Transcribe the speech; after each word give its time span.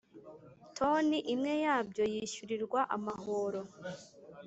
Toni 0.77 1.17
imwe 1.33 1.53
yabyo 1.65 2.03
yishyurirwa 2.13 2.79
amahoro 2.95 3.61